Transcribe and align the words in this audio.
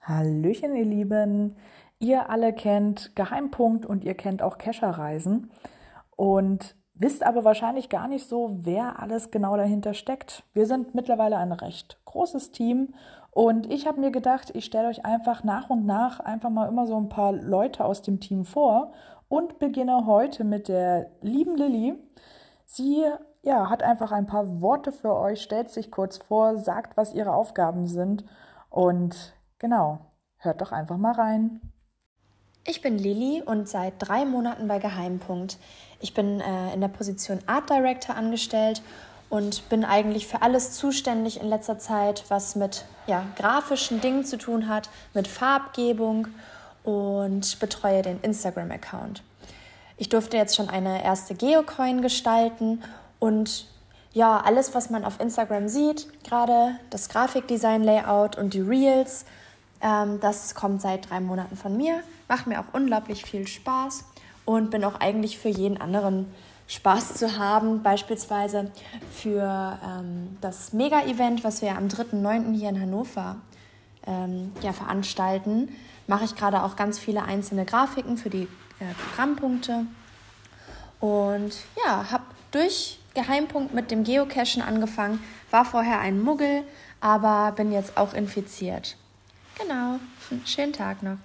Hallöchen, 0.00 0.74
ihr 0.74 0.84
Lieben. 0.86 1.56
Ihr 1.98 2.30
alle 2.30 2.54
kennt 2.54 3.14
Geheimpunkt 3.14 3.84
und 3.84 4.04
ihr 4.04 4.14
kennt 4.14 4.40
auch 4.40 4.56
Kescherreisen 4.56 5.50
und 6.16 6.76
wisst 6.94 7.24
aber 7.24 7.44
wahrscheinlich 7.44 7.90
gar 7.90 8.08
nicht 8.08 8.26
so, 8.26 8.56
wer 8.62 9.02
alles 9.02 9.30
genau 9.30 9.56
dahinter 9.56 9.92
steckt. 9.92 10.44
Wir 10.54 10.64
sind 10.64 10.94
mittlerweile 10.94 11.36
ein 11.36 11.52
recht 11.52 12.00
großes 12.06 12.52
Team 12.52 12.94
und 13.32 13.70
ich 13.70 13.86
habe 13.86 14.00
mir 14.00 14.10
gedacht, 14.10 14.50
ich 14.54 14.64
stelle 14.64 14.88
euch 14.88 15.04
einfach 15.04 15.44
nach 15.44 15.68
und 15.68 15.84
nach 15.84 16.20
einfach 16.20 16.50
mal 16.50 16.68
immer 16.68 16.86
so 16.86 16.96
ein 16.96 17.10
paar 17.10 17.32
Leute 17.32 17.84
aus 17.84 18.00
dem 18.00 18.18
Team 18.20 18.46
vor 18.46 18.92
und 19.28 19.58
beginne 19.58 20.06
heute 20.06 20.42
mit 20.42 20.68
der 20.68 21.10
lieben 21.20 21.56
Lilly. 21.56 21.96
Sie 22.64 23.04
ja, 23.42 23.70
hat 23.70 23.82
einfach 23.82 24.12
ein 24.12 24.26
paar 24.26 24.60
Worte 24.60 24.92
für 24.92 25.14
euch, 25.14 25.42
stellt 25.42 25.70
sich 25.70 25.90
kurz 25.90 26.18
vor, 26.18 26.58
sagt, 26.58 26.96
was 26.96 27.14
ihre 27.14 27.32
Aufgaben 27.32 27.86
sind 27.86 28.24
und 28.70 29.34
genau, 29.58 30.00
hört 30.36 30.60
doch 30.60 30.72
einfach 30.72 30.96
mal 30.96 31.12
rein. 31.12 31.60
Ich 32.66 32.82
bin 32.82 32.98
Lili 32.98 33.42
und 33.42 33.68
seit 33.68 33.94
drei 33.98 34.24
Monaten 34.24 34.68
bei 34.68 34.78
Geheimpunkt. 34.78 35.56
Ich 36.00 36.12
bin 36.12 36.40
äh, 36.40 36.74
in 36.74 36.80
der 36.80 36.88
Position 36.88 37.38
Art 37.46 37.70
Director 37.70 38.14
angestellt 38.14 38.82
und 39.30 39.68
bin 39.68 39.84
eigentlich 39.84 40.26
für 40.26 40.42
alles 40.42 40.72
zuständig 40.72 41.40
in 41.40 41.48
letzter 41.48 41.78
Zeit, 41.78 42.24
was 42.28 42.56
mit 42.56 42.84
ja, 43.06 43.24
grafischen 43.36 44.00
Dingen 44.00 44.24
zu 44.24 44.36
tun 44.36 44.68
hat, 44.68 44.90
mit 45.14 45.28
Farbgebung 45.28 46.28
und 46.84 47.58
betreue 47.58 48.02
den 48.02 48.20
Instagram-Account. 48.20 49.22
Ich 49.96 50.08
durfte 50.08 50.36
jetzt 50.36 50.54
schon 50.54 50.68
eine 50.68 51.02
erste 51.02 51.34
Geocoin 51.34 52.02
gestalten 52.02 52.82
und 53.18 53.66
ja, 54.12 54.40
alles, 54.40 54.74
was 54.74 54.90
man 54.90 55.04
auf 55.04 55.20
Instagram 55.20 55.68
sieht, 55.68 56.08
gerade 56.24 56.78
das 56.90 57.08
Grafikdesign-Layout 57.08 58.36
und 58.38 58.54
die 58.54 58.60
Reels, 58.60 59.26
ähm, 59.80 60.18
das 60.20 60.54
kommt 60.54 60.80
seit 60.80 61.10
drei 61.10 61.20
Monaten 61.20 61.56
von 61.56 61.76
mir, 61.76 62.00
macht 62.28 62.46
mir 62.46 62.60
auch 62.60 62.72
unglaublich 62.72 63.24
viel 63.24 63.46
Spaß 63.46 64.04
und 64.44 64.70
bin 64.70 64.84
auch 64.84 65.00
eigentlich 65.00 65.38
für 65.38 65.50
jeden 65.50 65.80
anderen 65.80 66.32
Spaß 66.68 67.14
zu 67.14 67.38
haben, 67.38 67.82
beispielsweise 67.82 68.70
für 69.14 69.78
ähm, 69.84 70.36
das 70.40 70.72
Mega-Event, 70.72 71.44
was 71.44 71.62
wir 71.62 71.76
am 71.76 71.88
3.9. 71.88 72.54
hier 72.54 72.68
in 72.68 72.80
Hannover 72.80 73.36
ähm, 74.06 74.52
ja, 74.62 74.72
veranstalten, 74.72 75.68
mache 76.06 76.24
ich 76.24 76.34
gerade 76.34 76.62
auch 76.62 76.76
ganz 76.76 76.98
viele 76.98 77.22
einzelne 77.22 77.64
Grafiken 77.64 78.16
für 78.16 78.30
die 78.30 78.48
äh, 78.80 78.94
Programmpunkte 79.08 79.86
und 81.00 81.52
ja, 81.84 82.10
habe 82.10 82.24
durch 82.50 82.98
Geheimpunkt 83.18 83.74
mit 83.74 83.90
dem 83.90 84.04
Geocachen 84.04 84.62
angefangen, 84.62 85.18
war 85.50 85.64
vorher 85.64 85.98
ein 85.98 86.20
Muggel, 86.20 86.62
aber 87.00 87.50
bin 87.50 87.72
jetzt 87.72 87.96
auch 87.96 88.14
infiziert. 88.14 88.96
Genau, 89.58 89.98
schönen 90.44 90.72
Tag 90.72 91.02
noch. 91.02 91.16